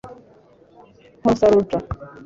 [1.21, 1.79] konsa ruja